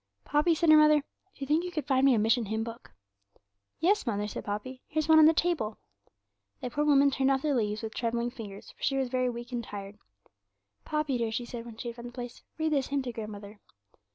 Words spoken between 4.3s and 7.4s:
Poppy; 'here's one on the table.' The poor woman turned